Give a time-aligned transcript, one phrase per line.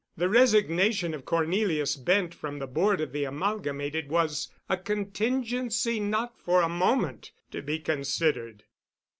[0.17, 6.39] The resignation of Cornelius Bent from the Board of the Amalgamated was a contingency not
[6.39, 8.63] for a moment to be considered.